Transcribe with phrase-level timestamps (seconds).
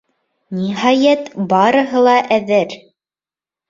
[0.59, 2.79] Ниһайәт, бараһы ла әҙер.